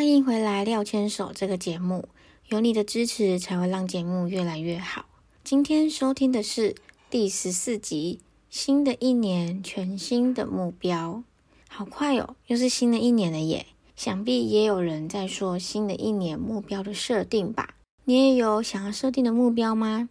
[0.00, 2.08] 欢迎回来，廖牵手这个节目，
[2.48, 5.04] 有你的支持才会让节目越来越好。
[5.44, 6.74] 今天收听的是
[7.10, 8.18] 第十四集，
[8.48, 11.22] 新的一年，全新的目标，
[11.68, 13.66] 好快哦，又是新的一年了耶！
[13.94, 17.74] 想必也有人在说新的一年目标的设定吧？
[18.04, 20.08] 你也有想要设定的目标吗？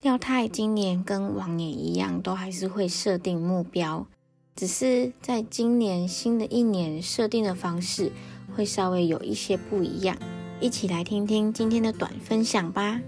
[0.00, 4.06] 廖太今年跟往年一样，都还是会设定目标，
[4.54, 8.12] 只是在今年新的一年设定的方式
[8.54, 10.16] 会稍微有一些不一样。
[10.60, 13.00] 一起来听听今天的短分享吧。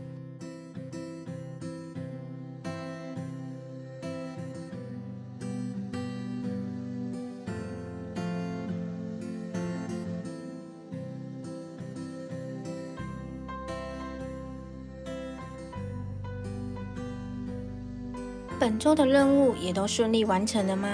[18.58, 20.88] 本周的任务也都顺利完成了吗？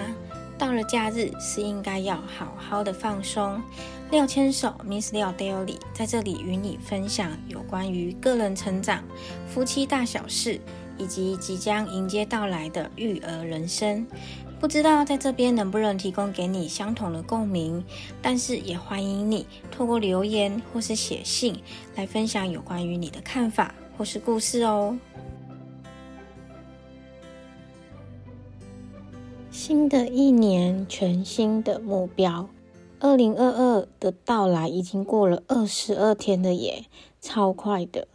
[0.62, 3.60] 到了假日是应该要好好的放松。
[4.12, 9.02] 廖牵手 Miss 廖 Daily 在这里与你分享有关于个人成长、
[9.48, 10.60] 夫妻大小事，
[10.96, 14.06] 以及即将迎接到来的育儿人生。
[14.60, 17.84] 不知道在这边能不能提供给你相同的共鸣，
[18.22, 21.60] 但是也欢迎你透过留言或是写信
[21.96, 24.96] 来分享有关于你的看法或是故事哦。
[29.72, 32.50] 新的一年，全新的目标。
[33.00, 36.84] 二零二二的到来已经过了二十二天了耶，
[37.22, 38.06] 超快的。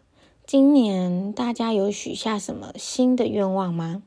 [0.45, 4.03] 今年大家有许下什么新的愿望吗？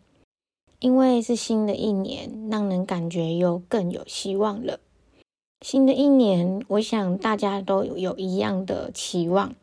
[0.78, 4.78] 因为是新的一年，让人感觉又更有希望了。
[5.61, 9.56] 新的一年，我想大家都有一样的期望，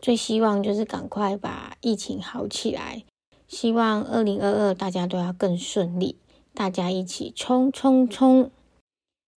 [0.00, 3.04] 最希望就是赶快把疫情好起来。
[3.46, 6.16] 希望二零二二大家都要更顺利。
[6.58, 8.50] 大家一起冲冲冲！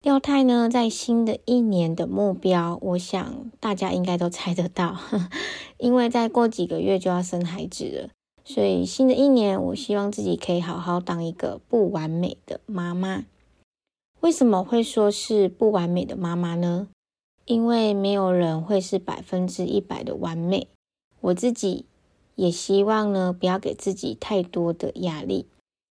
[0.02, 4.96] 廖太呢，在新的一年的目标，我想大家应该都猜得到，
[5.78, 8.10] 因为再过几个月就要生孩子了，
[8.44, 13.24] 所以新的一年，我希望自己可以好好当一个不完美的妈妈。
[14.20, 16.86] 为什么会说是不完美的妈妈呢？
[17.46, 20.68] 因为没有人会是百分之一百的完美，
[21.22, 21.84] 我自己
[22.36, 25.46] 也希望呢，不要给自己太多的压力。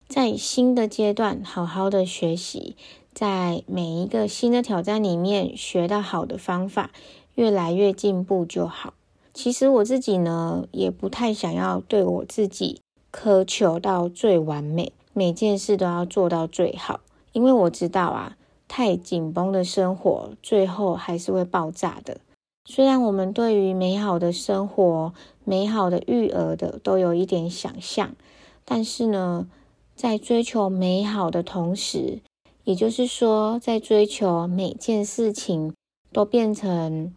[0.07, 2.75] 在新的阶段，好好的学习，
[3.11, 6.91] 在每一个新的挑战里面学到好的方法，
[7.33, 8.93] 越来越进步就好。
[9.33, 16.99] 其实我自己呢，也不太想要对我自己苛求到最完美，每件事都要做到最好，
[17.33, 18.37] 因为我知道啊，
[18.67, 22.19] 太紧绷的生活最后还是会爆炸的。
[22.63, 28.15] 虽然我们对于美好的生活、美好的育儿的都有一点想象，
[28.63, 29.47] 但是呢。
[29.95, 32.19] 在追求美好的同时，
[32.65, 35.73] 也就是说，在追求每件事情
[36.11, 37.13] 都变成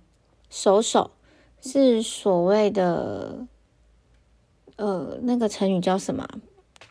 [0.49, 1.11] 熟手，
[1.61, 3.47] 是所谓的
[4.77, 6.28] 呃那个成语叫什么？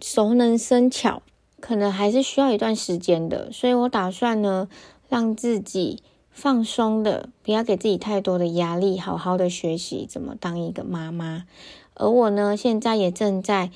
[0.02, 1.24] 熟能生巧，
[1.62, 3.50] 可能还是需要一段时间的。
[3.54, 4.68] 所以我打算呢，
[5.08, 11.46] 让自己放松的，不要给自己太多的压力，好好的学习怎么当一个妈妈。
[11.94, 13.72] 而我呢，现在也正在。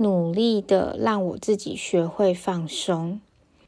[0.00, 3.20] 努力的让我自己学会放松。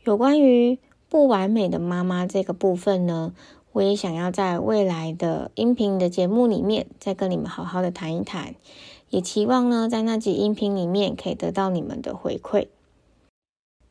[0.04, 0.78] 有关于
[1.10, 3.34] 不完美的妈妈这个部分呢，
[3.72, 8.54] 我也想要在未来的音频的节目里面再跟你们好好的谈一谈，
[9.10, 12.68] 也期望呢在那集音频里面可以得到你们的回馈。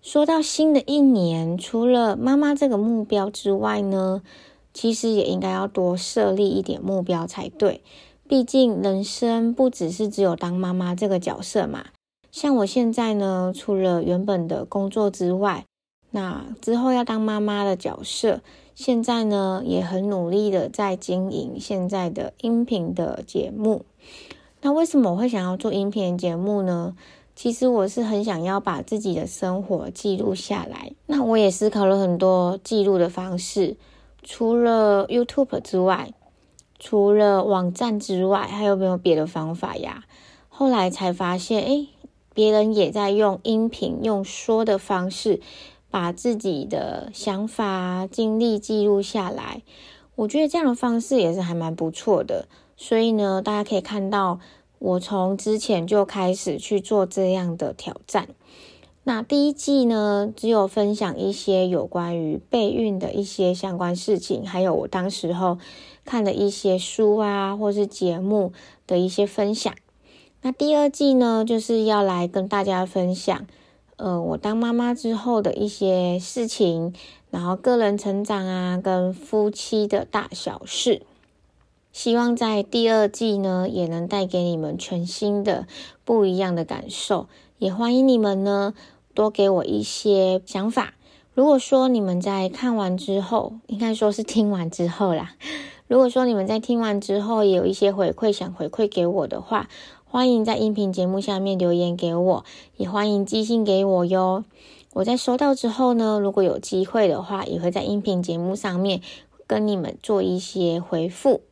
[0.01, 4.23] 说到新的一年，除了妈妈这个目标之外呢，
[4.73, 7.81] 其实也应该要多设立一点目标才对。
[8.27, 11.85] 毕竟人生不只是只有当妈妈这个角色嘛。
[12.31, 15.65] 像我现在呢，除了原本的工作之外，
[16.11, 18.39] 那之后要当妈妈的角色，
[18.73, 23.83] 现在呢也很努力的在经营现在的音频的节目。
[24.61, 26.95] 那为什么我会想要做音频节目呢？
[27.35, 30.93] 其实我是很想要把自己的生活记录下来。
[31.07, 33.75] 那我也思考了很多记录的方式，
[34.23, 36.13] 除了 YouTube 之外，
[36.79, 40.05] 除了网站之外，还有没有别的方法呀？
[40.47, 41.87] 后来才发现，哎。
[42.33, 45.41] 别人也在用音频、用说的方式，
[45.89, 49.61] 把自己的想法、经历记录下来。
[50.15, 52.47] 我觉得这样的方式也是还蛮不错的。
[52.77, 54.39] 所以呢，大家可以看到，
[54.79, 58.29] 我从之前就开始去做这样的挑战。
[59.03, 65.57] 那第一季呢，只有分享一些有关于备孕的一些相关事情，还有我当时候
[66.05, 68.53] 看的一些书啊，或是节目
[68.85, 69.73] 的一些分享。
[70.43, 73.45] 那第二季呢，就是要来跟大家分享，
[73.97, 76.95] 呃，我当妈妈之后的一些事情，
[77.29, 81.03] 然后个人成长啊，跟夫妻的大小事。
[81.91, 85.67] 希望在第二季呢，也能带给你们全新的、
[86.03, 87.27] 不一样的感受。
[87.59, 88.73] 也欢迎你们呢，
[89.13, 90.95] 多给我一些想法。
[91.35, 95.35] 如果说你们在看完之后，应该说是听完之后啦。
[95.87, 99.67] 如果说你们在听完之后也有一些回馈想回馈给我的话，
[100.11, 102.43] 欢迎在音频节目下面留言给我，
[102.75, 104.43] 也欢迎寄信给我哟。
[104.91, 109.01] 我在收到之后呢，如果有机会的话，也会在音频节目上面
[109.47, 111.43] 跟你们做一些回复。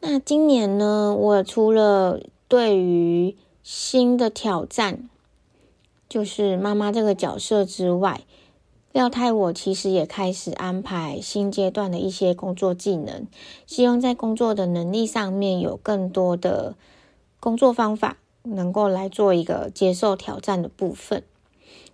[0.00, 5.08] 那今年呢，我除了对于新的挑战，
[6.06, 8.20] 就是妈妈这个角色之外，
[8.94, 13.26] 廖太我其实也开始安排新阶段的一些工作技能，
[13.66, 16.76] 希望在工作的能力上面有更多的
[17.40, 21.24] 工作方法，能够来做一个接受挑战的部分。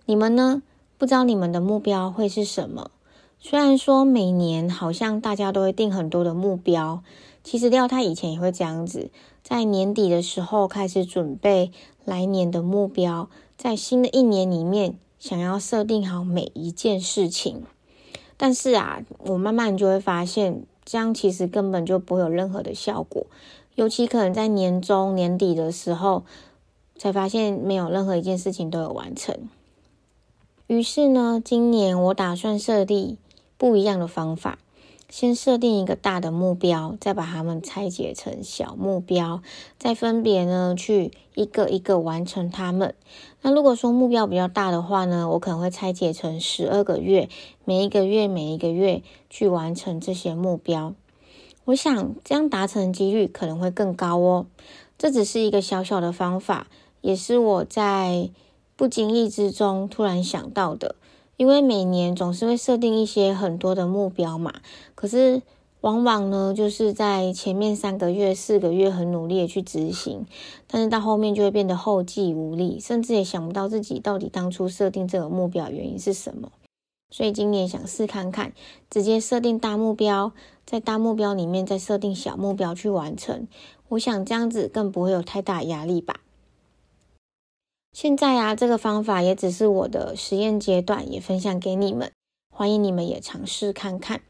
[0.05, 0.61] 你们呢？
[0.99, 2.91] 不知道你们的目标会是什么？
[3.39, 7.01] 虽然说每年好像大家都会定很多的目标。
[7.43, 9.09] 其实廖太以前也会这样子，
[9.41, 11.71] 在年底的时候开始准备
[12.05, 13.27] 来年的目标，
[13.57, 17.61] 在新的一年里面想要设定好每一件事情。
[18.37, 23.27] 但是啊，我慢慢就会发现，这样其实根本就不会有任何的效果，
[23.75, 26.23] 尤其可能在年终年底的时候，
[26.97, 29.47] 才发现没有任何一件事情都有完成。
[30.65, 33.19] 于是呢，今年我打算设立
[33.59, 34.57] 不一样的方法。
[35.11, 39.43] 先设定一个大的目标，再把它们拆解成小目标，
[39.77, 42.95] 再分别呢去一个一个完成它们。
[43.41, 47.27] 那如果说目标比较大的话呢，我可能会拆解成十二个月，
[47.65, 50.93] 每一个月每一个月去完成这些目标。
[51.65, 54.45] 我想这样达成的几率可能会更高哦。
[54.97, 56.67] 这只是一个小小的方法，
[57.01, 58.29] 也是我在
[58.77, 60.95] 不经意之中突然想到的。
[61.37, 64.61] 因为每年总是会设定一些很多的目标嘛，
[64.93, 65.41] 可是
[65.81, 70.27] 往往呢，就是在前面三个月、四个月很努力的去执行，
[70.67, 76.51] 但是到后面就会变得后继无力，甚至也想不到自己到底当初设定这个目标原因是什么。
[77.09, 78.53] 所以今年想试看看，
[78.89, 80.31] 直接设定大目标，
[80.65, 83.49] 在大目标里面再设定小目标去完成。
[83.89, 86.20] 我想这样子更不会有太大压力吧。
[87.93, 92.13] 现在啊，这个方法也只是我的实验阶段，也分享给你们，
[92.49, 94.21] 欢迎你们也尝试看看。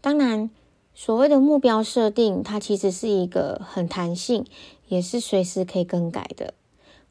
[0.00, 0.48] 当然，
[0.94, 4.46] 所谓的目标设定，它其实是一个很弹性，
[4.86, 6.54] 也是随时可以更改的。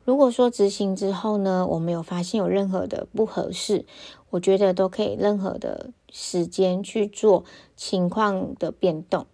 [0.05, 3.85] 如果说执行之后呢，我没有发现有任何的不合适，
[4.29, 7.43] 我觉得都可以任何的时间去做
[7.75, 9.27] 情况的变动，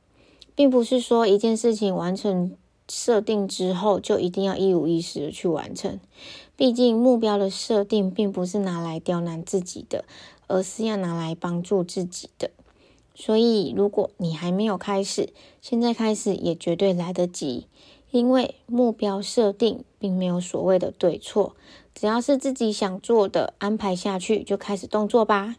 [0.55, 2.57] 并不是说一件事情完成。
[2.89, 5.99] 设定之后就一定要一五一十的去完成，
[6.55, 10.03] 毕竟目标的设定并不是拿来刁难自己的，
[10.47, 12.49] 而是要拿来帮助自己的。
[13.13, 15.29] 所以，如果你还没有开始，
[15.61, 17.67] 现在开始也绝对来得及，
[18.11, 21.55] 因为目标设定并没有所谓的对错，
[21.93, 25.57] 只要是自己想做的，安排下去就开始动作吧。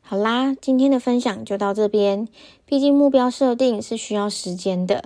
[0.00, 2.26] 好啦，今天的分享就到这边，
[2.66, 5.04] 毕竟目标设定是需要时间的。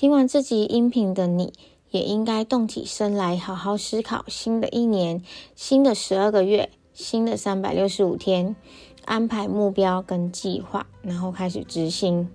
[0.00, 1.52] 听完这集音频的你，
[1.90, 5.22] 也应该动起身来，好好思考新的一年、
[5.54, 8.56] 新的十二个月、新的三百六十五天，
[9.04, 12.30] 安排目标跟计划，然后开始执行。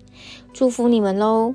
[0.52, 1.54] 祝福你们喽！